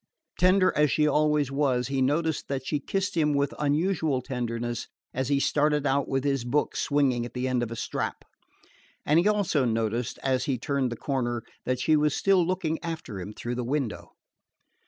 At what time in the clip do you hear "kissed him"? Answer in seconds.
2.79-3.35